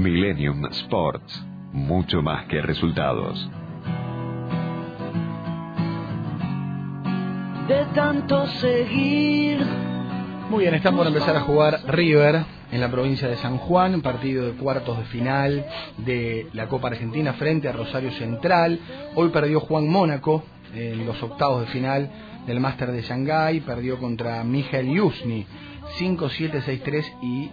[0.00, 3.50] Millennium Sports, mucho más que resultados.
[7.68, 9.60] De tanto seguir.
[10.48, 14.46] Muy bien, están por empezar a jugar River en la provincia de San Juan, partido
[14.46, 15.66] de cuartos de final
[15.98, 18.78] de la Copa Argentina frente a Rosario Central.
[19.14, 20.44] Hoy perdió Juan Mónaco
[20.74, 22.10] en los octavos de final
[22.46, 25.46] del Máster de Shanghái, perdió contra Mijael Yusni
[25.98, 27.50] 5-7, 6-3 y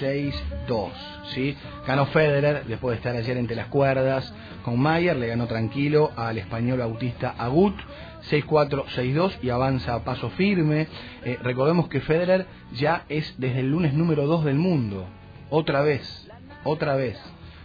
[0.00, 0.90] 6-2.
[1.34, 1.56] ¿sí?
[1.86, 4.32] Ganó Federer después de estar ayer entre las cuerdas
[4.64, 7.74] con Mayer, le ganó tranquilo al español Bautista Agut.
[8.30, 10.88] 6-4, 6-2 y avanza a paso firme.
[11.24, 15.06] Eh, recordemos que Federer ya es desde el lunes número 2 del mundo.
[15.50, 16.28] Otra vez,
[16.64, 17.20] otra vez.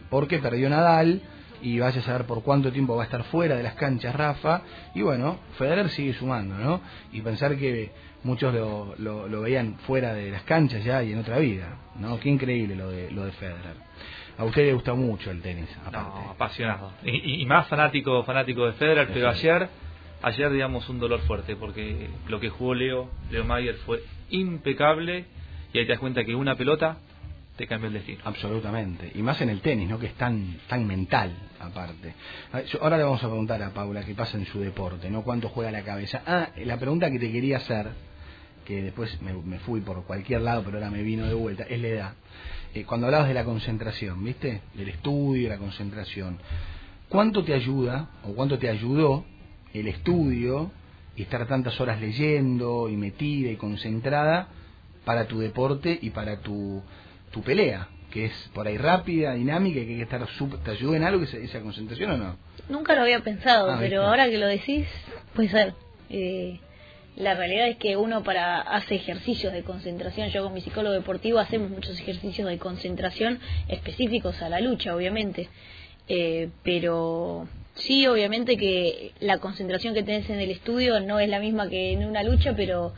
[0.10, 1.22] Porque perdió Nadal
[1.62, 4.62] y vaya a saber por cuánto tiempo va a estar fuera de las canchas Rafa.
[4.96, 6.82] Y bueno, Federer sigue sumando, ¿no?
[7.12, 7.92] Y pensar que
[8.24, 12.20] muchos lo, lo, veían fuera de las canchas ya y en otra vida, ¿no?
[12.20, 13.90] Qué increíble lo de, lo de Federer.
[14.38, 16.30] A usted le gusta mucho el tenis, aparte.
[16.30, 16.94] apasionado.
[17.04, 19.68] Y, y, más fanático fanático de Federer, pero ayer
[20.22, 25.26] ayer digamos un dolor fuerte porque lo que jugó Leo, Leo Mayer fue impecable
[25.74, 26.98] y ahí te das cuenta que una pelota
[27.56, 28.20] te cambia el destino.
[28.24, 30.00] Absolutamente, y más en el tenis, ¿no?
[30.00, 32.14] Que es tan tan mental aparte.
[32.80, 35.24] Ahora le vamos a preguntar a Paula qué pasa en su deporte, ¿no?
[35.24, 36.22] ¿Cuánto juega la cabeza?
[36.26, 37.90] Ah, la pregunta que te quería hacer,
[38.66, 41.88] que después me, fui por cualquier lado, pero ahora me vino de vuelta, es la
[41.88, 42.14] edad.
[42.74, 44.62] Eh, cuando hablabas de la concentración, ¿viste?
[44.76, 46.38] Del estudio, la concentración.
[47.10, 49.26] ¿Cuánto te ayuda o cuánto te ayudó
[49.74, 50.72] el estudio
[51.16, 54.48] y estar tantas horas leyendo y metida y concentrada
[55.06, 56.82] para tu deporte y para tu,
[57.32, 60.28] tu pelea, que es por ahí rápida, dinámica y que hay que estar
[60.64, 62.38] ¿Te ayuda en algo esa, esa concentración o no?
[62.70, 64.88] Nunca lo había pensado, ah, pero ahora que lo decís,
[65.34, 65.74] puede ser.
[66.10, 66.60] Eh,
[67.16, 71.40] la realidad es que uno para hace ejercicios de concentración, yo con mi psicólogo deportivo
[71.40, 75.50] hacemos muchos ejercicios de concentración específicos a la lucha, obviamente,
[76.08, 77.48] eh, pero
[77.80, 81.94] Sí, obviamente que la concentración que tenés en el estudio no es la misma que
[81.94, 82.94] en una lucha, pero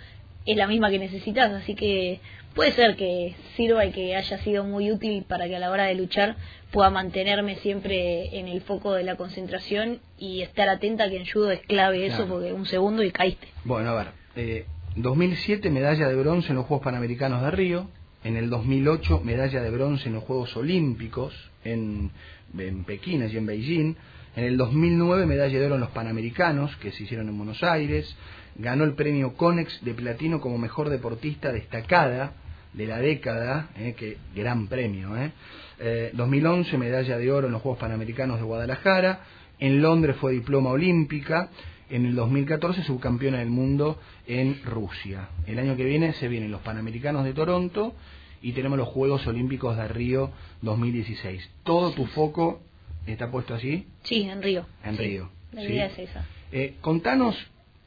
[0.46, 2.19] es la misma que necesitas, así que
[2.56, 5.86] puede ser que sirva y que haya sido muy útil para que a la hora
[5.86, 6.36] de luchar
[6.72, 11.52] pueda mantenerme siempre en el foco de la concentración y estar atenta que en judo
[11.52, 13.48] es clave eso, porque un segundo y caíste.
[13.63, 14.66] Bueno, a ver, eh,
[14.96, 17.88] 2007 medalla de bronce en los Juegos Panamericanos de Río,
[18.24, 22.12] en el 2008 medalla de bronce en los Juegos Olímpicos en,
[22.58, 23.96] en Pekín, allí en Beijing,
[24.36, 28.16] en el 2009 medalla de oro en los Panamericanos, que se hicieron en Buenos Aires.
[28.56, 32.34] Ganó el premio Conex de Platino como mejor deportista destacada
[32.74, 35.18] de la década, eh, que gran premio.
[35.18, 35.31] Eh.
[35.80, 39.22] Eh, 2011 medalla de oro en los Juegos Panamericanos de Guadalajara.
[39.59, 41.50] En Londres fue diploma olímpica.
[41.90, 45.28] En el 2014 subcampeona del mundo en Rusia.
[45.46, 47.94] El año que viene se vienen los Panamericanos de Toronto
[48.42, 50.31] y tenemos los Juegos Olímpicos de Río
[50.62, 51.50] 2016.
[51.63, 52.62] Todo tu foco
[53.06, 53.88] ¿Está puesto así?
[54.03, 54.66] Sí, en Río.
[54.84, 55.29] En Río.
[55.51, 56.25] La idea es esa.
[56.51, 57.35] Eh, contanos,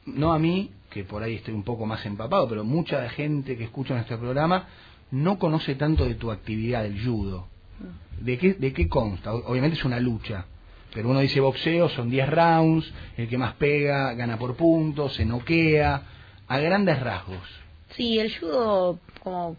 [0.05, 3.65] no a mí, que por ahí estoy un poco más empapado, pero mucha gente que
[3.65, 4.67] escucha nuestro programa
[5.11, 7.47] no conoce tanto de tu actividad del judo.
[8.19, 9.33] ¿De qué, ¿De qué consta?
[9.33, 10.45] Obviamente es una lucha,
[10.93, 15.25] pero uno dice boxeo, son 10 rounds, el que más pega gana por puntos, se
[15.25, 16.01] noquea,
[16.47, 17.47] a grandes rasgos.
[17.95, 19.57] Sí, el judo, como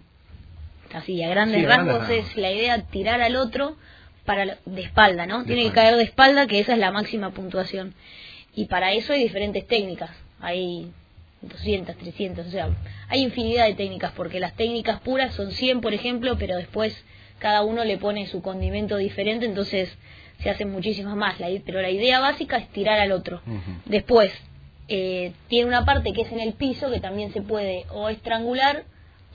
[0.95, 3.77] así, a grandes, rasgos, es la idea tirar al otro
[4.27, 5.45] para de espalda, ¿no?
[5.45, 7.95] Tiene que caer de espalda, que esa es la máxima puntuación.
[8.55, 10.11] Y para eso hay diferentes técnicas.
[10.41, 10.93] Hay
[11.43, 12.69] 200, 300, o sea,
[13.09, 17.05] hay infinidad de técnicas, porque las técnicas puras son 100, por ejemplo, pero después
[17.39, 19.97] cada uno le pone su condimento diferente, entonces
[20.43, 21.37] se hacen muchísimas más.
[21.65, 23.41] pero la idea básica es tirar al otro.
[23.85, 24.33] Después,
[24.89, 28.85] eh, tiene una parte que es en el piso, que también se puede o estrangular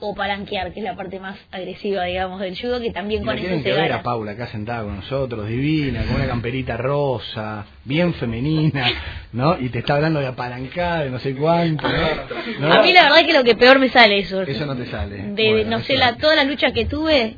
[0.01, 3.47] o palanquear, que es la parte más agresiva, digamos, del judo, que también con eso
[3.47, 8.13] se que ver a Paula acá sentada con nosotros, divina, con una camperita rosa, bien
[8.15, 8.89] femenina,
[9.31, 9.59] ¿no?
[9.59, 12.73] Y te está hablando de apalancar, de no sé cuánto, ¿no?
[12.73, 14.41] A mí la verdad es que lo que peor me sale eso.
[14.41, 15.33] Eso no te sale.
[15.33, 17.37] De, no sé, la, toda la lucha que tuve,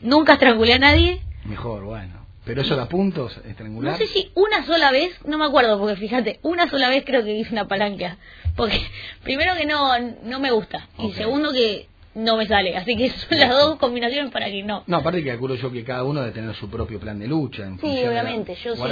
[0.00, 1.20] nunca estrangulé a nadie.
[1.44, 2.27] Mejor, bueno.
[2.44, 3.92] ¿Pero eso da puntos, estrangular?
[3.92, 7.22] No sé si una sola vez, no me acuerdo, porque fíjate, una sola vez creo
[7.22, 8.16] que hice una palanca.
[8.56, 8.80] Porque
[9.22, 10.88] primero que no, no me gusta.
[10.98, 12.76] Y segundo que no me sale.
[12.76, 14.84] Así que son las dos combinaciones para que no.
[14.86, 17.64] No, aparte que calculo yo que cada uno debe tener su propio plan de lucha.
[17.64, 18.56] En sí, obviamente.
[18.56, 18.82] Yo sí.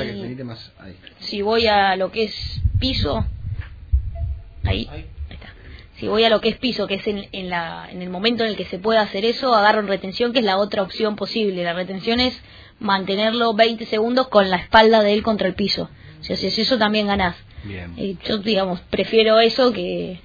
[1.19, 3.25] Si voy a lo que es piso,
[4.65, 5.07] ahí, ahí.
[5.31, 5.49] está.
[5.97, 8.45] Si voy a lo que es piso, que es en, en, la, en el momento
[8.45, 11.17] en el que se puede hacer eso, agarro en retención, que es la otra opción
[11.17, 11.65] posible.
[11.65, 12.41] La retención es
[12.81, 15.89] mantenerlo 20 segundos con la espalda de él contra el piso.
[16.21, 17.37] Si haces eso también ganás.
[17.65, 18.19] Bien.
[18.25, 20.21] yo, digamos, prefiero eso que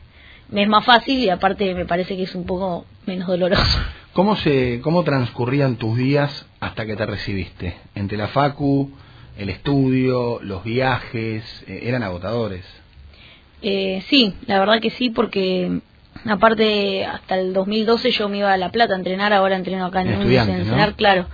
[0.49, 3.79] me es más fácil y aparte me parece que es un poco menos doloroso.
[4.13, 7.75] ¿Cómo, se, ¿Cómo transcurrían tus días hasta que te recibiste?
[7.95, 8.91] Entre la facu,
[9.37, 12.65] el estudio, los viajes, eh, ¿eran agotadores?
[13.61, 15.79] Eh, sí, la verdad que sí, porque
[16.25, 20.01] aparte hasta el 2012 yo me iba a La Plata a entrenar, ahora entreno acá
[20.01, 21.27] en el a entrenar, claro,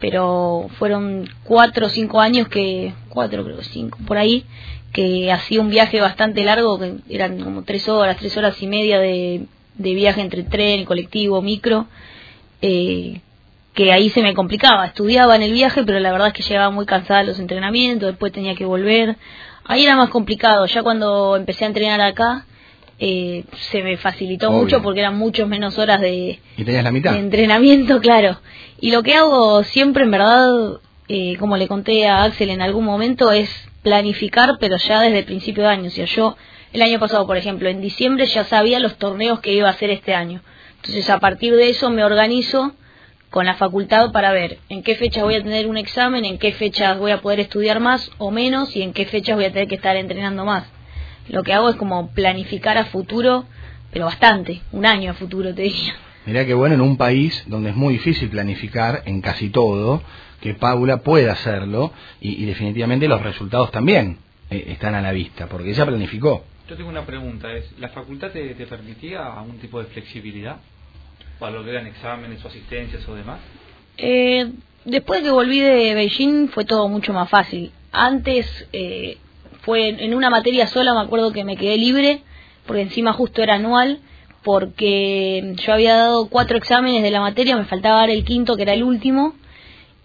[0.00, 4.44] pero fueron cuatro o cinco años que, cuatro creo, cinco, por ahí,
[4.92, 8.98] que hacía un viaje bastante largo, que eran como tres horas, tres horas y media
[8.98, 9.46] de,
[9.76, 11.86] de viaje entre tren, colectivo, micro,
[12.62, 13.20] eh,
[13.74, 14.86] que ahí se me complicaba.
[14.86, 18.32] Estudiaba en el viaje, pero la verdad es que llegaba muy cansada los entrenamientos, después
[18.32, 19.16] tenía que volver.
[19.64, 20.66] Ahí era más complicado.
[20.66, 22.46] Ya cuando empecé a entrenar acá,
[22.98, 26.38] eh, se me facilitó mucho porque eran muchos menos horas de,
[27.18, 28.40] entrenamiento, claro.
[28.80, 32.84] Y lo que hago siempre, en verdad, eh, como le conté a Axel en algún
[32.84, 33.50] momento, es
[33.82, 35.86] planificar, pero ya desde el principio de año.
[35.88, 36.36] O sea, yo
[36.72, 39.90] el año pasado, por ejemplo, en diciembre ya sabía los torneos que iba a hacer
[39.90, 40.40] este año.
[40.76, 42.74] Entonces, a partir de eso me organizo
[43.30, 46.52] con la facultad para ver en qué fechas voy a tener un examen, en qué
[46.52, 49.66] fechas voy a poder estudiar más o menos y en qué fechas voy a tener
[49.66, 50.64] que estar entrenando más.
[51.28, 53.44] Lo que hago es como planificar a futuro,
[53.92, 55.94] pero bastante, un año a futuro te diría.
[56.26, 60.02] Mirá que bueno, en un país donde es muy difícil planificar en casi todo,
[60.40, 64.18] que Paula pueda hacerlo y, definitivamente los resultados también
[64.50, 66.44] eh, están a la vista, porque ella planificó.
[66.68, 70.56] Yo tengo una pregunta, es ¿la facultad te, te permitía algún tipo de flexibilidad?
[71.38, 73.40] para lo que eran exámenes o asistencias o demás?
[73.96, 74.50] Eh,
[74.84, 77.72] después que volví de Beijing fue todo mucho más fácil.
[77.92, 79.18] Antes eh,
[79.64, 82.22] fue en una materia sola, me acuerdo que me quedé libre,
[82.66, 84.00] porque encima justo era anual,
[84.42, 88.62] porque yo había dado cuatro exámenes de la materia, me faltaba dar el quinto, que
[88.62, 89.34] era el último,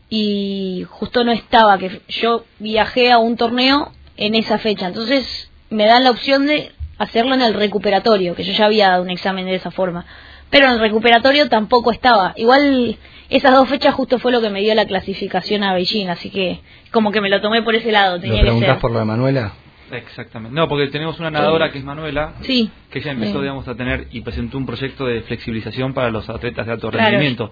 [0.09, 4.87] y justo no estaba, que yo viajé a un torneo en esa fecha.
[4.87, 9.03] Entonces me dan la opción de hacerlo en el recuperatorio, que yo ya había dado
[9.03, 10.05] un examen de esa forma
[10.49, 12.33] pero en el recuperatorio tampoco estaba.
[12.35, 12.97] Igual
[13.29, 16.61] esas dos fechas justo fue lo que me dio la clasificación a Beijing, así que
[16.91, 18.19] como que me lo tomé por ese lado.
[18.19, 19.53] Tenía ¿Lo preguntás por lo de Manuela?
[19.91, 20.55] Exactamente.
[20.55, 22.69] No, porque tenemos una nadadora que es Manuela, sí.
[22.91, 26.65] que ella empezó, digamos, a tener y presentó un proyecto de flexibilización para los atletas
[26.65, 27.51] de alto rendimiento.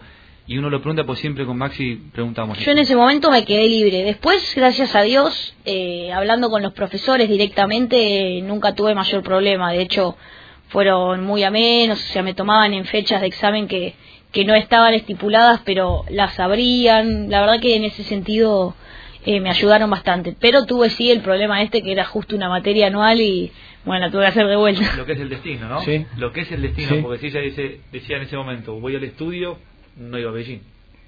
[0.50, 2.58] Y uno lo pregunta, pues siempre con Maxi preguntamos.
[2.60, 4.04] Yo en ese momento me quedé libre.
[4.04, 9.74] Después, gracias a Dios, eh, hablando con los profesores directamente, nunca tuve mayor problema.
[9.74, 10.16] De hecho,
[10.70, 13.96] fueron muy amenos, o sea, me tomaban en fechas de examen que,
[14.32, 17.30] que no estaban estipuladas, pero las abrían.
[17.30, 18.76] La verdad que en ese sentido
[19.26, 20.36] eh, me ayudaron bastante.
[20.40, 23.52] Pero tuve sí el problema este que era justo una materia anual y
[23.86, 24.96] bueno, la tuve que hacer de vuelta.
[24.98, 25.82] Lo que es el destino, ¿no?
[25.82, 26.06] Sí.
[26.18, 29.04] Lo que es el destino, porque si ella dice, decía en ese momento, voy al
[29.04, 29.58] estudio,
[29.96, 30.62] no iba a Beijing.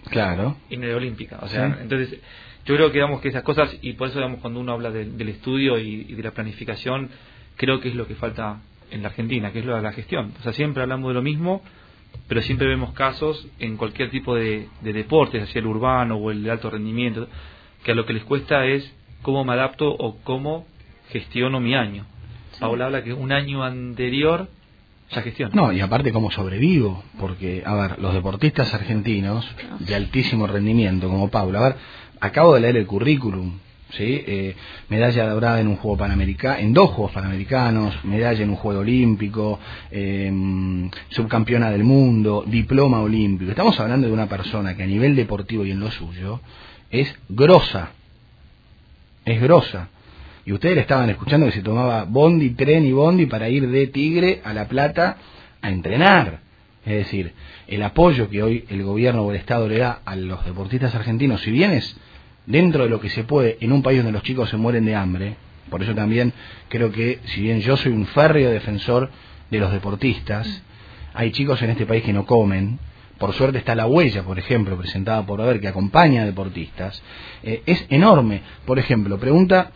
[0.10, 0.56] Claro.
[0.70, 1.40] Y no iba olímpica.
[1.42, 2.18] O sea, entonces
[2.66, 5.30] yo creo que digamos que esas cosas, y por eso digamos cuando uno habla del
[5.30, 7.10] estudio y, y de la planificación,
[7.58, 10.34] creo que es lo que falta en la Argentina, que es lo de la gestión.
[10.40, 11.62] O sea, siempre hablamos de lo mismo,
[12.28, 16.44] pero siempre vemos casos en cualquier tipo de, de deportes, hacia el urbano o el
[16.44, 17.28] de alto rendimiento,
[17.84, 20.66] que a lo que les cuesta es cómo me adapto o cómo
[21.10, 22.06] gestiono mi año.
[22.60, 24.50] Paula habla que un año anterior
[25.12, 25.56] ya gestiona.
[25.56, 29.48] No, y aparte cómo sobrevivo, porque, a ver, los deportistas argentinos
[29.80, 31.76] de altísimo rendimiento, como Paula, a ver,
[32.20, 33.60] acabo de leer el currículum,
[33.92, 34.24] ¿sí?
[34.28, 34.56] Eh,
[34.90, 39.60] medalla dorada en un juego panamericano, en dos juegos panamericanos, medalla en un juego olímpico,
[39.92, 43.52] em, subcampeona del mundo, diploma olímpico.
[43.52, 46.42] Estamos hablando de una persona que a nivel deportivo y en lo suyo
[46.90, 47.92] es grosa,
[49.26, 49.90] es grosa.
[50.46, 53.88] Y ustedes le estaban escuchando que se tomaba bondi, tren y bondi para ir de
[53.88, 55.18] Tigre a La Plata
[55.62, 56.40] a entrenar.
[56.86, 57.34] Es decir,
[57.68, 61.42] el apoyo que hoy el gobierno o el Estado le da a los deportistas argentinos,
[61.42, 61.96] si bien es
[62.46, 64.96] dentro de lo que se puede en un país donde los chicos se mueren de
[64.96, 65.36] hambre,
[65.70, 66.34] por eso también
[66.68, 69.10] creo que si bien yo soy un férreo defensor
[69.50, 70.64] de los deportistas,
[71.14, 72.80] hay chicos en este país que no comen,
[73.20, 77.02] por suerte está la huella, por ejemplo, presentada por Haber, que acompaña a deportistas,
[77.44, 78.42] eh, es enorme.
[78.66, 79.72] Por ejemplo, pregunta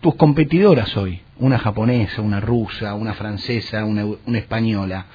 [0.00, 5.06] tus competidoras hoy, una japonesa, una rusa, una francesa, una, una española,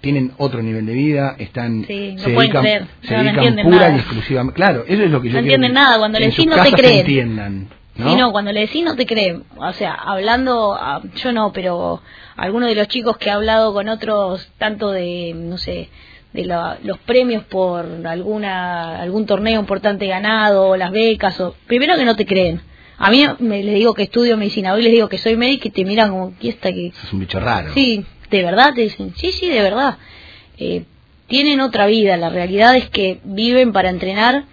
[0.00, 4.56] tienen otro nivel de vida, están se dedican, se dedican pura y exclusivamente.
[4.56, 7.00] Claro, eso es lo que yo No entienden nada, cuando le decís no te creen.
[7.00, 8.16] Entiendan, ¿no?
[8.16, 9.44] no, cuando le decís no te creen.
[9.56, 12.02] O sea, hablando, ah, yo no, pero
[12.36, 15.88] algunos de los chicos que he hablado con otros, tanto de, no sé,
[16.32, 22.16] de los premios por alguna algún torneo importante ganado, las becas, o primero que no
[22.16, 22.62] te creen.
[22.96, 25.70] A mí me les digo que estudio medicina, hoy les digo que soy médico y
[25.70, 27.72] te miran como, ¿qué está que Es un bicho raro.
[27.72, 29.98] Sí, de verdad te dicen, sí, sí, de verdad.
[30.58, 30.84] Eh,
[31.26, 34.44] tienen otra vida, la realidad es que viven para entrenar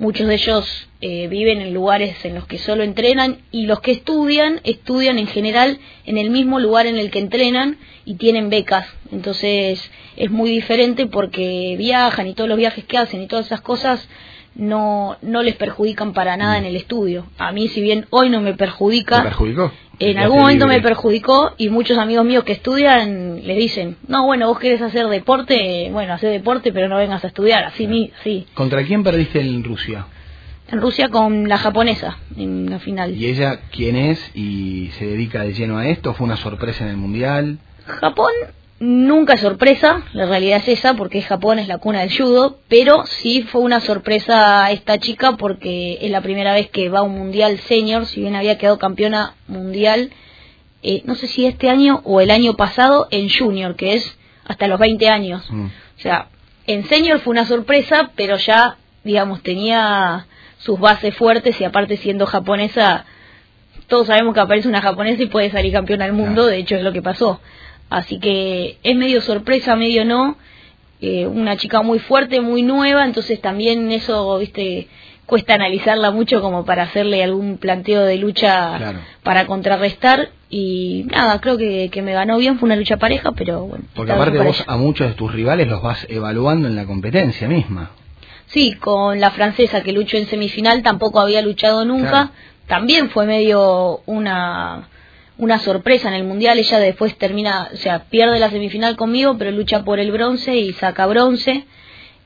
[0.00, 3.92] muchos de ellos eh, viven en lugares en los que solo entrenan y los que
[3.92, 8.86] estudian, estudian en general en el mismo lugar en el que entrenan y tienen becas.
[9.12, 13.60] Entonces es muy diferente porque viajan y todos los viajes que hacen y todas esas
[13.60, 14.08] cosas
[14.54, 17.26] no, no les perjudican para nada en el estudio.
[17.38, 19.70] A mí, si bien hoy no me perjudica, perjudicó?
[20.00, 24.48] En algún momento me perjudicó y muchos amigos míos que estudian le dicen, no, bueno,
[24.48, 28.46] vos querés hacer deporte, bueno, hacer deporte, pero no vengas a estudiar, así, mi, sí.
[28.54, 30.06] ¿Contra quién perdiste en Rusia?
[30.72, 33.14] En Rusia con la japonesa, en la final.
[33.14, 36.14] ¿Y ella quién es y se dedica de lleno a esto?
[36.14, 37.58] ¿Fue una sorpresa en el Mundial?
[37.86, 38.32] Japón
[38.82, 43.42] Nunca sorpresa, la realidad es esa, porque Japón es la cuna del judo, pero sí
[43.42, 47.58] fue una sorpresa esta chica porque es la primera vez que va a un mundial
[47.58, 50.10] senior, si bien había quedado campeona mundial,
[50.82, 54.66] eh, no sé si este año o el año pasado, en junior, que es hasta
[54.66, 55.44] los 20 años.
[55.50, 55.66] Mm.
[55.66, 56.28] O sea,
[56.66, 62.24] en senior fue una sorpresa, pero ya, digamos, tenía sus bases fuertes y aparte siendo
[62.24, 63.04] japonesa,
[63.88, 66.82] todos sabemos que aparece una japonesa y puede salir campeona del mundo, de hecho es
[66.82, 67.42] lo que pasó.
[67.90, 70.36] Así que es medio sorpresa, medio no.
[71.02, 74.86] Eh, una chica muy fuerte, muy nueva, entonces también eso, viste,
[75.26, 80.30] cuesta analizarla mucho como para hacerle algún planteo de lucha para contrarrestar.
[80.50, 83.84] Y nada, creo que, me ganó bien, fue una lucha pareja, pero bueno.
[83.94, 87.90] Porque aparte vos a muchos de tus rivales los vas evaluando en la competencia misma.
[88.46, 92.32] Sí, con la francesa que luchó en semifinal tampoco había luchado nunca.
[92.66, 94.88] También fue medio una
[95.40, 96.58] una sorpresa en el mundial.
[96.58, 100.72] Ella después termina, o sea, pierde la semifinal conmigo, pero lucha por el bronce y
[100.74, 101.64] saca bronce.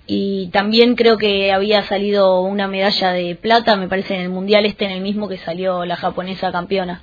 [0.07, 4.67] Y también creo que había salido una medalla de plata, me parece, en el mundial
[4.67, 7.03] este, en el mismo que salió la japonesa campeona.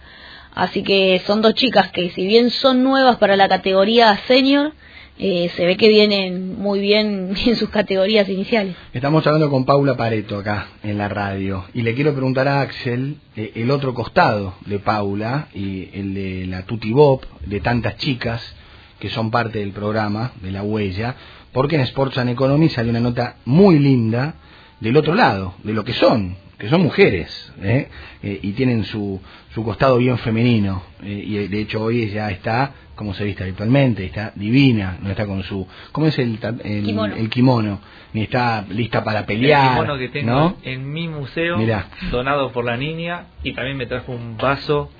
[0.54, 4.74] Así que son dos chicas que, si bien son nuevas para la categoría senior,
[5.18, 8.76] eh, se ve que vienen muy bien en sus categorías iniciales.
[8.94, 13.18] Estamos hablando con Paula Pareto acá en la radio y le quiero preguntar a Axel
[13.36, 18.56] eh, el otro costado de Paula y el de la Tuti Bob, de tantas chicas
[19.00, 21.16] que son parte del programa, de la huella,
[21.52, 24.36] porque en Sports and Economy salió una nota muy linda
[24.80, 27.90] del otro lado, de lo que son, que son mujeres ¿eh?
[28.22, 29.20] y tienen su,
[29.54, 34.32] su costado bien femenino y de hecho hoy ella está como se viste habitualmente, está
[34.36, 37.80] divina, no está con su, ¿cómo es el, el, kimono.
[38.14, 39.64] Ni está lista para pelear.
[39.64, 41.58] El kimono que tengo en mi museo,
[42.12, 44.92] donado por la niña, y también me trajo un vaso,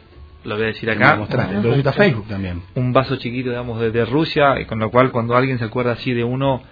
[0.46, 1.16] lo voy a decir acá.
[1.16, 2.64] Mostraste, Facebook también.
[2.74, 6.12] Un vaso chiquito, digamos, de, Rusia, y con lo cual cuando alguien se acuerda así
[6.12, 6.64] de uno...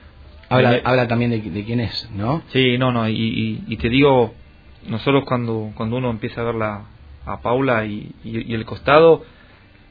[0.51, 2.41] Habla, habla también de, quién es, ¿no?
[2.47, 4.33] Sí, no, no, y, y, te digo,
[4.87, 6.85] nosotros cuando, cuando uno empieza a ver la,
[7.25, 9.23] a Paula y, y el costado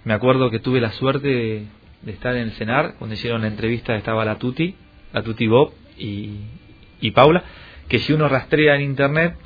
[0.09, 3.95] me acuerdo que tuve la suerte de, estar en el cenar, cuando hicieron la entrevista
[3.95, 4.75] estaba la Tuti,
[5.13, 7.43] la Tuti Bob y, Paula,
[7.89, 9.37] que si uno rastrea en internet,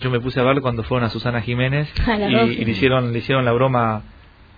[0.00, 3.46] yo me puse a ver cuando fueron a Susana Jiménez y, le hicieron le hicieron
[3.46, 4.02] la broma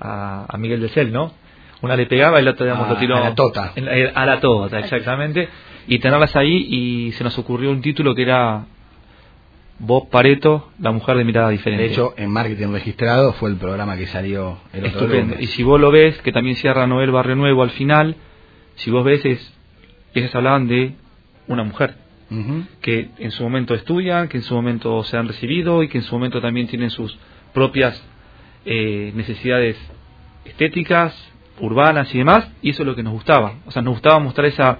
[0.01, 1.33] a, Miguel de Cel, ¿no?
[1.81, 3.73] Una le pegaba y la otra digamos, lo tiró a la tota.
[4.15, 5.49] a la tota, exactamente.
[5.87, 8.65] Y tenerlas ahí y se nos ocurrió un título que era
[9.79, 11.85] Bob Pareto, la mujer de mirada diferente.
[11.85, 15.37] De hecho, en Marketing Registrado fue el programa que salió el otro Estupendo.
[15.39, 18.17] Y si vos lo ves, que también cierra Noel Barrio Nuevo al final,
[18.77, 19.55] si vos ves, es,
[20.15, 20.95] ellos hablaban de
[21.47, 21.95] una mujer.
[22.81, 26.05] que en su momento estudian, que en su momento se han recibido y que en
[26.05, 27.17] su momento también tienen sus
[27.53, 28.03] propias
[28.65, 29.77] eh, necesidades
[30.45, 31.15] estéticas,
[31.61, 33.55] urbanas y demás, y eso es lo que nos gustaba.
[33.67, 34.79] O sea, nos gustaba mostrar esa,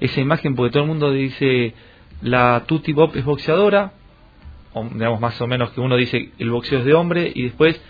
[0.00, 1.74] esa imagen porque todo el mundo dice,
[2.22, 3.92] la Tutti Bob es boxeadora,
[4.94, 7.80] digamos más o menos que uno dice el boxeo es de hombre y después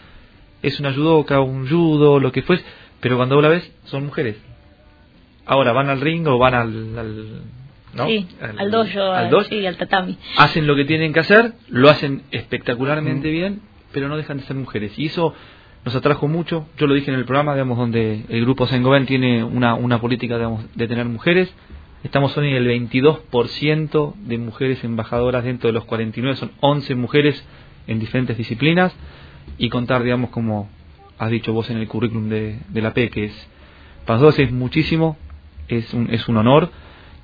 [0.62, 2.64] es una judoka, un judo, lo que fuese,
[3.00, 4.36] pero cuando vos la ves son mujeres.
[5.44, 7.42] Ahora van al ring o van al, al
[7.94, 8.06] ¿no?
[8.06, 10.16] Sí, al, dojo, al, sí, al tatami.
[10.38, 13.60] Hacen lo que tienen que hacer, lo hacen espectacularmente bien,
[13.92, 14.98] pero no dejan de ser mujeres.
[14.98, 15.34] Y eso
[15.84, 16.68] nos atrajo mucho.
[16.78, 20.36] Yo lo dije en el programa, digamos, donde el grupo Sengoven tiene una, una política,
[20.36, 21.52] digamos, de tener mujeres.
[22.04, 27.46] Estamos hoy en el 22% de mujeres embajadoras dentro de los 49, son 11 mujeres
[27.86, 28.92] en diferentes disciplinas.
[29.56, 30.68] Y contar, digamos, como
[31.18, 33.48] has dicho vos en el currículum de, la P, que es,
[34.04, 35.16] para nosotros es muchísimo,
[35.68, 36.70] es un, es un honor.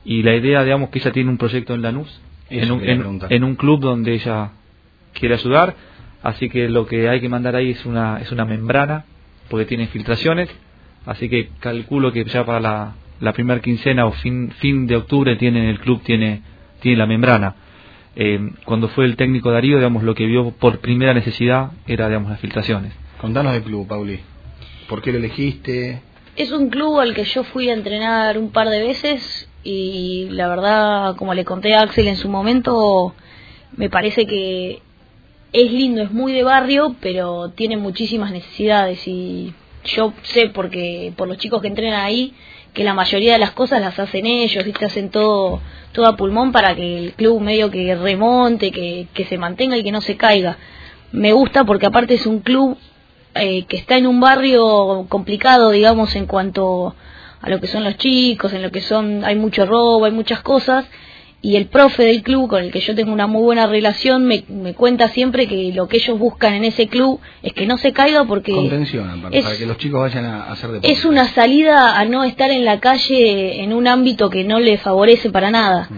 [0.05, 3.57] Y la idea, digamos, que ella tiene un proyecto en Lanús, en un, en, un
[3.57, 4.53] club donde ella
[5.13, 5.75] quiere ayudar,
[6.23, 9.07] así que lo que hay que mandar ahí es una, es una membrana,
[9.51, 10.49] porque tiene filtraciones,
[11.05, 15.37] así que calculo que ya para la la primera quincena o fin, fin de octubre
[15.37, 16.43] tiene el club tiene,
[16.81, 17.55] tiene la membrana.
[18.17, 22.31] Eh, cuando fue el técnico Darío, digamos, lo que vio por primera necesidad era, digamos,
[22.31, 22.93] las filtraciones.
[23.21, 24.21] Contanos del club, Pauli.
[24.89, 26.03] ¿Por qué lo elegiste?
[26.37, 30.49] Es un club al que yo fui a entrenar un par de veces y la
[30.49, 33.15] verdad, como le conté a Axel en su momento,
[33.77, 34.81] me parece que
[35.53, 39.53] es lindo, es muy de barrio, pero tiene muchísimas necesidades y
[39.85, 42.35] yo sé porque por los chicos que entrenan ahí
[42.75, 44.85] que la mayoría de las cosas las hacen ellos, ¿viste?
[44.85, 45.61] hacen todo
[45.93, 49.83] todo a pulmón para que el club medio que remonte, que, que se mantenga y
[49.83, 50.59] que no se caiga.
[51.13, 52.77] Me gusta porque aparte es un club
[53.35, 56.95] eh, que está en un barrio complicado, digamos, en cuanto
[57.41, 60.41] a lo que son los chicos, en lo que son, hay mucho robo, hay muchas
[60.43, 60.87] cosas,
[61.41, 64.45] y el profe del club, con el que yo tengo una muy buena relación, me,
[64.49, 67.93] me cuenta siempre que lo que ellos buscan en ese club es que no se
[67.93, 68.53] caiga porque...
[68.53, 70.93] Contencionan, para, que los chicos vayan a, hacer deporte.
[70.93, 74.79] Es una salida a no estar en la calle en un ámbito que no le
[74.79, 75.89] favorece para nada.
[75.91, 75.97] Mm.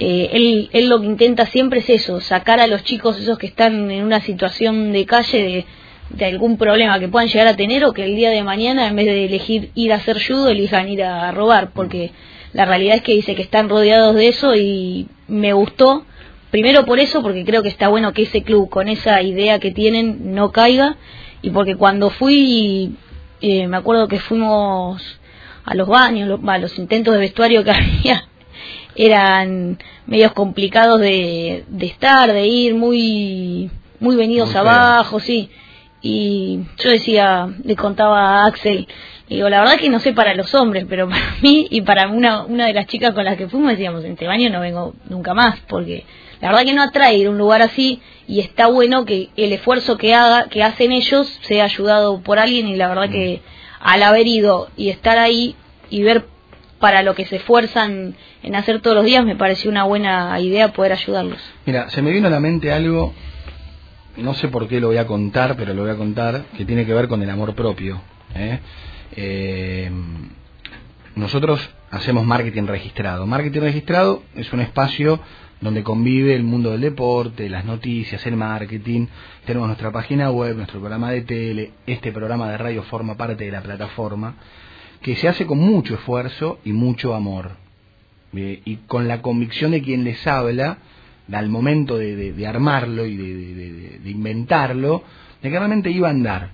[0.00, 3.46] Eh, él, él lo que intenta siempre es eso, sacar a los chicos esos que
[3.46, 5.66] están en una situación de calle de
[6.10, 8.96] de algún problema que puedan llegar a tener o que el día de mañana en
[8.96, 12.10] vez de elegir ir a hacer judo elijan ir a robar porque
[12.52, 16.04] la realidad es que dice que están rodeados de eso y me gustó.
[16.50, 19.70] Primero por eso porque creo que está bueno que ese club con esa idea que
[19.70, 20.96] tienen no caiga.
[21.42, 22.96] Y porque cuando fui
[23.40, 25.02] eh, me acuerdo que fuimos
[25.64, 28.24] a los baños a los intentos de vestuario que había
[28.94, 35.50] eran medios complicados de, de estar de ir muy muy venidos abajo sí.
[36.02, 38.88] Y yo decía, le contaba a Axel,
[39.36, 42.42] digo, la verdad que no sé para los hombres, pero para mí y para una,
[42.42, 45.34] una de las chicas con las que fuimos decíamos, en este baño no vengo nunca
[45.34, 46.04] más, porque
[46.40, 49.52] la verdad que no atrae ir a un lugar así y está bueno que el
[49.52, 53.40] esfuerzo que haga, que hacen ellos sea ayudado por alguien y la verdad que
[53.80, 55.54] al haber ido y estar ahí
[55.88, 56.26] y ver
[56.78, 60.72] para lo que se esfuerzan en hacer todos los días me pareció una buena idea
[60.72, 61.38] poder ayudarlos.
[61.66, 63.12] Mira, se me vino a la mente algo
[64.16, 66.86] no sé por qué lo voy a contar, pero lo voy a contar, que tiene
[66.86, 68.00] que ver con el amor propio.
[68.34, 68.60] ¿eh?
[69.12, 69.90] Eh,
[71.16, 73.26] nosotros hacemos marketing registrado.
[73.26, 75.20] Marketing registrado es un espacio
[75.60, 79.06] donde convive el mundo del deporte, las noticias, el marketing.
[79.44, 83.50] Tenemos nuestra página web, nuestro programa de tele, este programa de radio forma parte de
[83.50, 84.36] la plataforma,
[85.02, 87.52] que se hace con mucho esfuerzo y mucho amor.
[88.32, 90.78] y con la convicción de quien les habla,
[91.32, 95.02] al momento de, armarlo y de, inventarlo,
[95.42, 96.50] de que realmente iba a andar.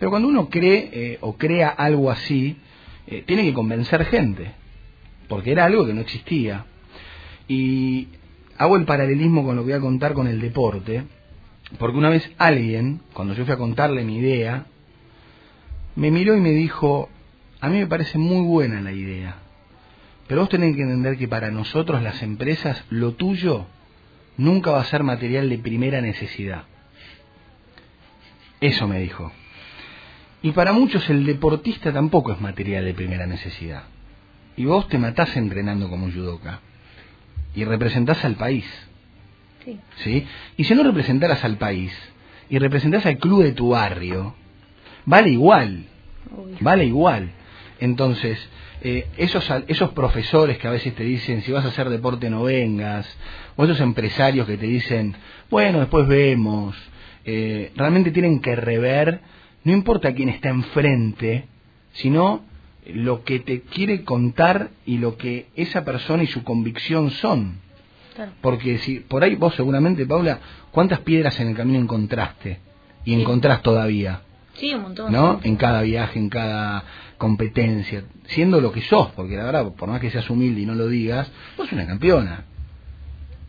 [0.00, 2.56] Pero cuando uno cree eh, o crea algo así,
[3.06, 4.52] eh, tiene que convencer gente,
[5.28, 6.64] porque era algo que no existía.
[7.46, 8.08] Y
[8.56, 11.04] hago el paralelismo con lo que voy a contar con el deporte,
[11.78, 14.64] porque una vez alguien, cuando yo fui a contarle mi idea,
[15.96, 17.10] me miró y me dijo,
[17.60, 19.36] a mí me parece muy buena la idea,
[20.26, 23.66] pero vos tenés que entender que para nosotros las empresas lo tuyo
[24.38, 26.64] nunca va a ser material de primera necesidad.
[28.62, 29.30] Eso me dijo.
[30.42, 33.84] Y para muchos el deportista tampoco es material de primera necesidad.
[34.56, 36.60] Y vos te matás entrenando como un judoka.
[37.54, 38.64] Y representás al país.
[39.96, 40.26] Sí.
[40.56, 41.92] Y si no representaras al país
[42.48, 44.34] y representás al club de tu barrio,
[45.04, 45.84] vale igual.
[46.60, 47.30] Vale igual.
[47.78, 48.38] Entonces,
[48.82, 52.44] eh, esos, esos profesores que a veces te dicen, si vas a hacer deporte no
[52.44, 53.06] vengas,
[53.56, 55.14] o esos empresarios que te dicen,
[55.50, 56.76] bueno, después vemos,
[57.24, 59.20] eh, realmente tienen que rever,
[59.64, 61.46] no importa quién está enfrente,
[61.92, 62.44] sino
[62.86, 67.58] lo que te quiere contar y lo que esa persona y su convicción son.
[68.40, 72.58] Porque si por ahí vos seguramente, Paula, ¿cuántas piedras en el camino encontraste?
[73.04, 74.22] Y encontrás todavía.
[74.54, 75.12] Sí, un montón.
[75.12, 75.40] ¿No?
[75.42, 76.84] En cada viaje, en cada
[77.16, 80.74] competencia, siendo lo que sos, porque la verdad, por más que seas humilde y no
[80.74, 82.44] lo digas, vos sos una campeona.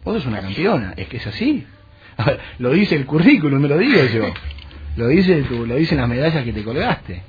[0.04, 1.66] Vos sos una campeona, es que es así.
[2.60, 4.24] lo dice el currículum, no lo digo yo.
[4.96, 7.24] Lo dice tu, lo dicen las medallas que te colgaste.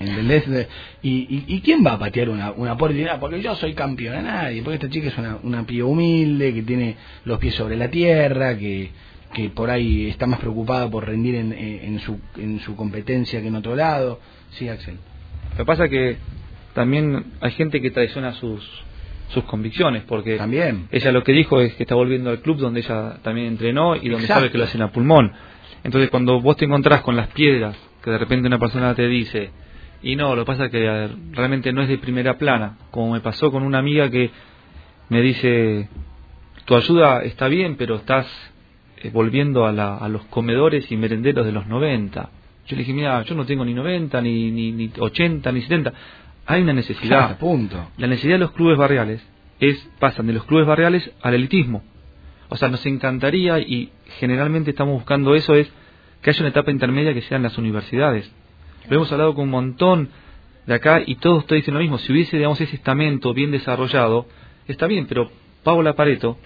[0.00, 0.68] ¿Entendés?
[1.02, 3.18] ¿Y, y, quién va a patear una, una puerta?
[3.18, 4.62] Porque yo soy campeona, nadie.
[4.62, 8.56] Porque esta chica es una, una pía humilde, que tiene los pies sobre la tierra,
[8.56, 8.90] que,
[9.34, 13.48] que por ahí está más preocupada por rendir en, en, su, en su competencia que
[13.48, 14.20] en otro lado.
[14.50, 14.96] Sí, Axel.
[15.52, 16.16] Lo que pasa es que
[16.74, 18.64] también hay gente que traiciona sus,
[19.28, 20.88] sus convicciones, porque también.
[20.90, 24.08] ella lo que dijo es que está volviendo al club donde ella también entrenó y
[24.08, 25.32] donde sabe que lo hacen a pulmón.
[25.84, 29.50] Entonces, cuando vos te encontrás con las piedras que de repente una persona te dice,
[30.02, 33.20] y no, lo que pasa es que realmente no es de primera plana, como me
[33.20, 34.30] pasó con una amiga que
[35.08, 35.88] me dice,
[36.64, 38.26] tu ayuda está bien, pero estás
[38.98, 42.30] eh, volviendo a, la, a los comedores y merenderos de los 90.
[42.66, 45.92] Yo le dije, mira, yo no tengo ni 90, ni, ni, ni 80, ni 70.
[46.46, 47.38] Hay una necesidad.
[47.40, 47.88] punto.
[47.96, 49.26] La necesidad de los clubes barriales
[49.60, 51.82] es pasan de los clubes barriales al elitismo.
[52.50, 55.72] O sea, nos encantaría y generalmente estamos buscando eso es
[56.22, 58.30] que haya una etapa intermedia que sean las universidades.
[58.88, 60.08] Lo hemos hablado con un montón
[60.66, 61.98] de acá y todos te dicen lo mismo.
[61.98, 64.26] Si hubiese, digamos, ese estamento bien desarrollado,
[64.66, 65.30] está bien, pero
[65.62, 66.38] Paula Pareto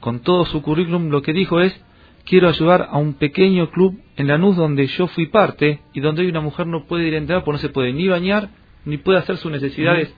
[0.00, 1.78] con todo su currículum, lo que dijo es,
[2.24, 6.28] quiero ayudar a un pequeño club en Lanús donde yo fui parte y donde hoy
[6.28, 8.50] una mujer no puede ir a entrar porque no se puede ni bañar
[8.84, 10.14] ni puede hacer sus necesidades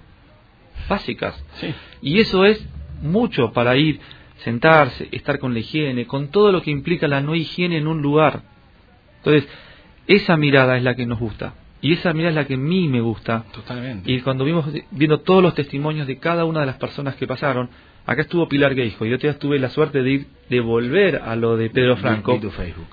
[0.88, 1.42] básicas.
[2.02, 2.66] Y eso es
[3.02, 4.00] mucho para ir,
[4.44, 8.02] sentarse, estar con la higiene, con todo lo que implica la no higiene en un
[8.02, 8.42] lugar.
[9.18, 9.48] Entonces,
[10.06, 11.54] esa mirada es la que nos gusta.
[11.80, 13.44] Y esa mirada es la que a mí me gusta.
[13.52, 14.10] Totalmente.
[14.10, 17.70] Y cuando vimos, viendo todos los testimonios de cada una de las personas que pasaron,
[18.06, 21.56] acá estuvo Pilar Geijo, y yo tuve la suerte de ir, de volver a lo
[21.56, 22.40] de Pedro Franco.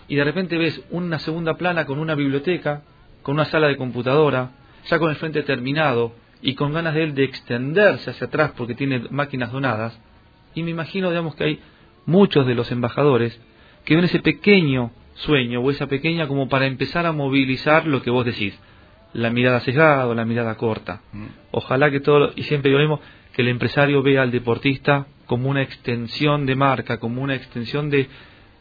[0.07, 2.83] Y de repente ves una segunda plana con una biblioteca,
[3.23, 4.51] con una sala de computadora,
[4.87, 8.75] ya con el frente terminado, y con ganas de él de extenderse hacia atrás porque
[8.75, 9.99] tiene máquinas donadas.
[10.55, 11.59] Y me imagino, digamos, que hay
[12.05, 13.39] muchos de los embajadores
[13.83, 18.09] que ven ese pequeño sueño o esa pequeña como para empezar a movilizar lo que
[18.09, 18.59] vos decís
[19.15, 21.01] la mirada sesgada o la mirada corta.
[21.13, 21.25] Mm.
[21.51, 22.99] Ojalá que todo, y siempre lo mismo,
[23.33, 28.09] que el empresario vea al deportista como una extensión de marca, como una extensión de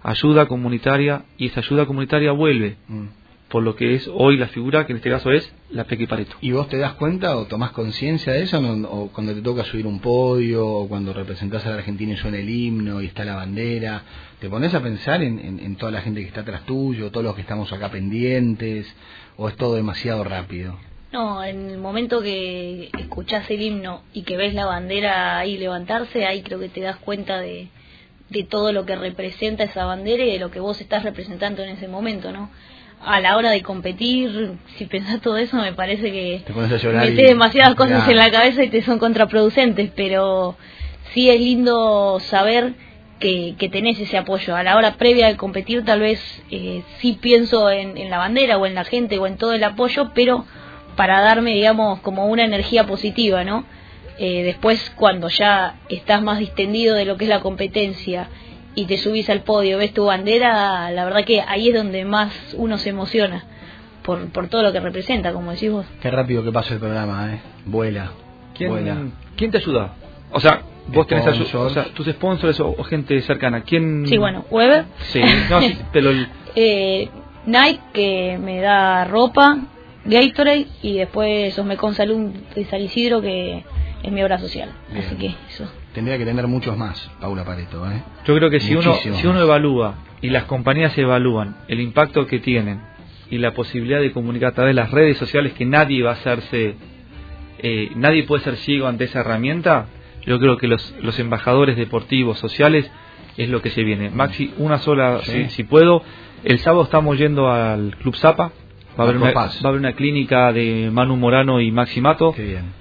[0.03, 2.77] ayuda comunitaria, y esa ayuda comunitaria vuelve.
[2.87, 3.07] Mm.
[3.55, 6.35] Por lo que es hoy la figura, que en este caso es la Peque Pareto.
[6.41, 8.59] ¿Y vos te das cuenta o tomás conciencia de eso?
[8.59, 12.39] ¿O cuando te toca subir un podio, o cuando representás a la Argentina y suena
[12.39, 14.03] el himno y está la bandera?
[14.41, 17.37] ¿Te pones a pensar en, en toda la gente que está atrás tuyo, todos los
[17.37, 18.93] que estamos acá pendientes?
[19.37, 20.77] o es todo demasiado rápido?
[21.13, 26.27] No, en el momento que escuchás el himno y que ves la bandera ahí levantarse,
[26.27, 27.69] ahí creo que te das cuenta de,
[28.31, 31.71] de todo lo que representa esa bandera y de lo que vos estás representando en
[31.71, 32.51] ese momento, ¿no?
[33.05, 38.09] A la hora de competir, si pensás todo eso, me parece que te demasiadas cosas
[38.09, 40.57] en la cabeza y te son contraproducentes, pero
[41.13, 42.75] sí es lindo saber
[43.21, 44.57] que, tenés ese apoyo.
[44.57, 48.67] A la hora previa de competir tal vez eh, sí pienso en, la bandera o
[48.67, 50.45] en la gente o en todo el apoyo, pero
[50.97, 53.65] para darme, digamos, como una energía positiva, ¿no?
[54.19, 58.29] Eh, después, cuando ya estás más distendido de lo que es la competencia
[58.75, 62.33] y te subís al podio, ves tu bandera, la verdad que ahí es donde más
[62.57, 63.45] uno se emociona
[64.03, 65.87] por, por todo lo que representa, como decís vos.
[66.01, 67.41] Qué rápido que pasa el programa, ¿eh?
[67.65, 68.11] Vuela.
[68.55, 69.95] ¿Quién, ¿quién te ayuda?
[70.31, 73.63] O sea, vos tenés o sea, tus sponsors o, gente cercana.
[73.63, 74.07] ¿Quién?
[74.07, 74.85] Sí, bueno, Weber.
[75.13, 75.61] Sí, no,
[75.93, 76.11] pero
[76.55, 77.09] eh,
[77.47, 79.59] Nike que me da ropa,
[80.05, 83.65] Gatorade y después Osmecon Salud de San Isidro que
[84.05, 84.71] es mi obra social.
[84.97, 85.71] Así que eso.
[85.95, 87.91] Tendría que tener muchos más, Paula Pareto.
[87.91, 88.03] ¿eh?
[88.27, 92.39] Yo creo que si uno, si uno evalúa y las compañías evalúan el impacto que
[92.39, 92.81] tienen
[93.31, 96.15] y la posibilidad de comunicar a través de las redes sociales que nadie va a
[96.15, 96.75] hacerse,
[97.59, 99.87] eh, nadie puede ser ciego ante esa herramienta,
[100.27, 102.91] yo creo que los, los embajadores deportivos, sociales,
[103.37, 104.11] es lo que se viene.
[104.11, 106.03] Maxi, una sola, si, puedo.
[106.45, 108.53] El sábado estamos yendo al Club Zapa.
[108.99, 112.35] Va a, haber una, va a haber una clínica de Manu Morano y Maxi Mato.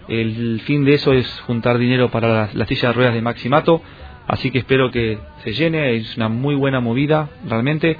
[0.07, 3.81] El fin de eso es juntar dinero para la, silla de ruedas de Maxi Mato.
[4.27, 5.95] Así que espero que se llene.
[5.95, 7.97] Es una muy buena movida, realmente.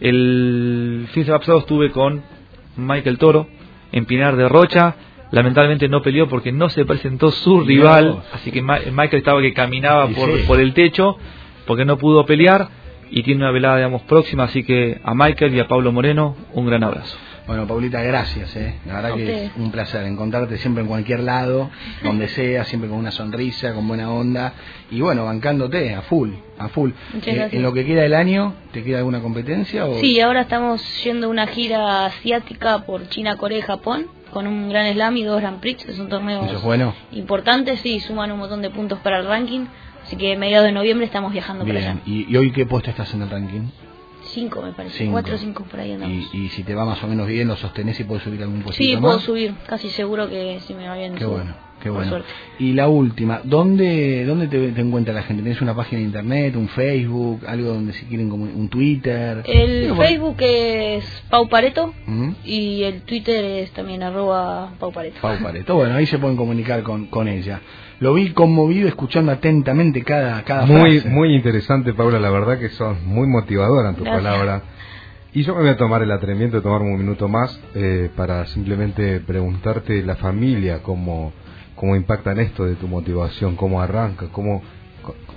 [0.00, 2.22] El fin de semana pasado estuve con
[2.76, 3.48] Michael Toro
[3.92, 4.96] en Pinar de Rocha
[5.34, 10.06] lamentablemente no peleó porque no se presentó su rival, así que Michael estaba que caminaba
[10.08, 11.16] por, por el techo
[11.66, 12.68] porque no pudo pelear
[13.10, 16.66] y tiene una velada, digamos, próxima, así que a Michael y a Pablo Moreno un
[16.66, 17.16] gran abrazo.
[17.46, 18.76] Bueno, Paulita, gracias, ¿eh?
[18.86, 21.70] La verdad que es un placer encontrarte siempre en cualquier lado,
[22.02, 24.54] donde sea, siempre con una sonrisa, con buena onda
[24.90, 26.92] y bueno, bancándote a full, a full.
[27.26, 29.84] Eh, ¿En lo que queda del año, te queda alguna competencia?
[29.84, 30.00] O...
[30.00, 34.92] Sí, ahora estamos yendo una gira asiática por China, Corea y Japón con un gran
[34.92, 36.92] slam y dos Grand Prix, es un torneo bueno.
[37.12, 39.66] importante, sí, suman un montón de puntos para el ranking,
[40.02, 41.76] así que a mediados de noviembre estamos viajando Bien.
[41.76, 42.00] para allá.
[42.04, 43.68] ¿Y, ¿Y, hoy qué puesto estás en el ranking?
[44.24, 46.16] Cinco, me parece, cuatro o cinco por ahí andamos.
[46.32, 48.62] Y, y, si te va más o menos bien, ¿lo sostenés y puedes subir algún
[48.62, 51.14] puesto Sí, puedo subir, casi seguro que si me va bien.
[51.14, 51.54] Qué bueno.
[51.84, 52.16] Qué bueno.
[52.58, 55.42] Y la última, ¿dónde, dónde te, encuentra la gente?
[55.42, 59.42] ¿Tienes una página de internet, un Facebook, algo donde si quieren como un Twitter?
[59.44, 61.92] El Facebook es Pau Pareto
[62.42, 65.18] y el Twitter es también arroba Pau Pareto.
[65.20, 67.60] Pau Pareto, bueno, ahí se pueden comunicar con, con ella.
[68.00, 73.06] Lo vi conmovido escuchando atentamente cada, cada muy, Muy interesante, Paula, la verdad que son
[73.06, 74.62] muy motivadora en tu palabra.
[75.34, 78.46] Y yo me voy a tomar el atrevimiento de tomarme un minuto más eh, para
[78.46, 80.80] simplemente preguntarte la familia,
[81.74, 84.62] cómo cómo impactan esto de tu motivación, cómo arranca, cómo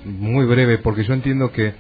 [0.05, 1.73] muy breve, porque yo entiendo que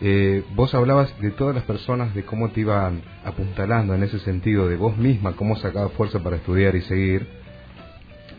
[0.00, 4.68] eh, vos hablabas de todas las personas, de cómo te iban apuntalando en ese sentido,
[4.68, 7.26] de vos misma, cómo sacabas fuerza para estudiar y seguir.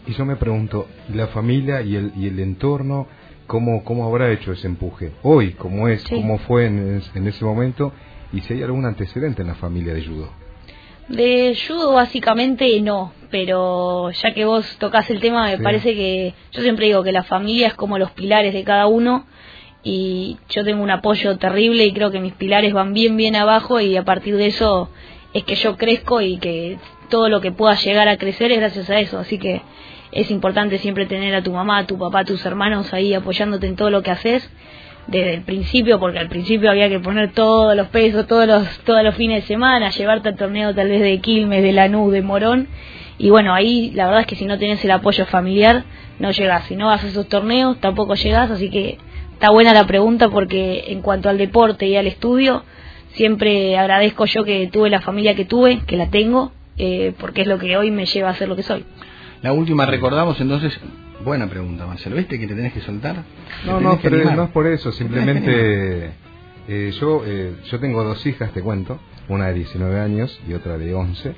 [0.05, 3.07] Y yo me pregunto, la familia y el, y el entorno,
[3.47, 5.13] ¿cómo, ¿cómo habrá hecho ese empuje?
[5.23, 6.03] Hoy, ¿cómo es?
[6.03, 7.93] ¿Cómo fue en, en ese momento?
[8.33, 10.42] Y si hay algún antecedente en la familia de judo.
[11.07, 16.61] De judo básicamente no, pero ya que vos tocas el tema me parece que yo
[16.61, 19.25] siempre digo que la familia es como los pilares de cada uno
[19.83, 23.81] y yo tengo un apoyo terrible y creo que mis pilares van bien, bien abajo
[23.81, 24.89] y a partir de eso
[25.33, 26.77] es que yo crezco y que
[27.09, 29.19] todo lo que pueda llegar a crecer es gracias a eso.
[29.19, 29.61] Así que
[30.13, 33.67] es importante siempre tener a tu mamá, a tu papá, a tus hermanos ahí apoyándote
[33.67, 34.49] en todo lo que haces
[35.07, 39.03] desde el principio, porque al principio había que poner todos los pesos, todos los, todos
[39.03, 42.67] los fines de semana, llevarte al torneo tal vez de Quilmes, de Lanús, de Morón.
[43.17, 45.83] Y bueno, ahí la verdad es que si no tienes el apoyo familiar,
[46.19, 46.65] no llegas.
[46.65, 48.49] Si no vas a esos torneos, tampoco llegas.
[48.49, 48.97] Así que
[49.33, 52.63] está buena la pregunta porque en cuanto al deporte y al estudio,
[53.13, 57.47] siempre agradezco yo que tuve la familia que tuve, que la tengo, eh, porque es
[57.47, 58.85] lo que hoy me lleva a ser lo que soy.
[59.41, 60.79] La última recordamos entonces,
[61.23, 63.23] buena pregunta Marcelo, ¿viste que te tenés que soltar?
[63.65, 66.11] No, no, pero no es por eso, simplemente
[66.67, 70.77] eh, yo, eh, yo tengo dos hijas, te cuento, una de 19 años y otra
[70.77, 71.35] de 11,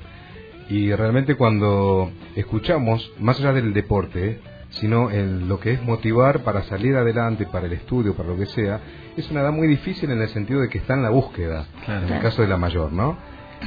[0.68, 6.62] y realmente cuando escuchamos, más allá del deporte, sino en lo que es motivar para
[6.64, 8.80] salir adelante, para el estudio, para lo que sea,
[9.16, 12.12] es una edad muy difícil en el sentido de que está en la búsqueda, en
[12.12, 13.16] el caso de la mayor, ¿no?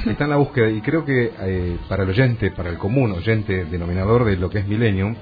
[0.06, 3.64] Está en la búsqueda y creo que eh, para el oyente, para el común oyente
[3.64, 5.16] denominador de lo que es Millennium,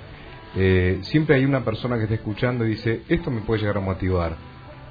[0.56, 3.80] eh, siempre hay una persona que está escuchando y dice, esto me puede llegar a
[3.80, 4.36] motivar,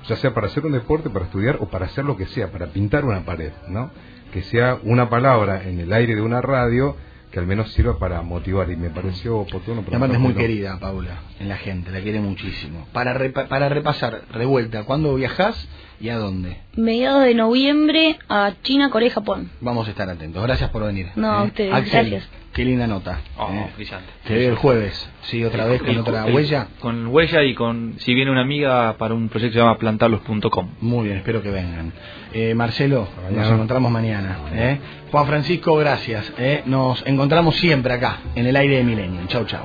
[0.07, 2.67] ya sea para hacer un deporte, para estudiar o para hacer lo que sea, para
[2.67, 3.91] pintar una pared, ¿no?
[4.31, 6.95] Que sea una palabra en el aire de una radio
[7.31, 9.83] que al menos sirva para motivar y me pareció oportuno.
[9.85, 12.87] Además es muy querida, Paula, en la gente, la quiere muchísimo.
[12.93, 13.17] Para,
[13.49, 15.67] para repasar, revuelta, ¿cuándo viajás
[15.99, 16.57] y a dónde?
[16.75, 19.49] Mediados de noviembre a China, Corea y Japón.
[19.59, 20.41] Vamos a estar atentos.
[20.41, 21.07] Gracias por venir.
[21.15, 21.47] No, a ¿eh?
[21.47, 22.29] ustedes, gracias.
[22.57, 23.19] Qué linda nota.
[23.37, 23.69] Oh, ¿eh?
[23.75, 24.11] brillante.
[24.25, 26.69] Te veo el jueves, sí, otra vez con otra huella.
[26.79, 30.69] Con huella y con, si viene una amiga para un proyecto que se llama plantarlos.com.
[30.81, 31.93] Muy bien, espero que vengan.
[32.33, 34.39] Eh, Marcelo, nos encontramos mañana.
[34.53, 34.79] ¿eh?
[35.11, 36.33] Juan Francisco, gracias.
[36.39, 36.63] ¿eh?
[36.65, 39.27] Nos encontramos siempre acá, en el aire de Milenio.
[39.27, 39.61] Chau, chau.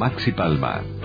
[0.00, 0.99] Maxi Palma.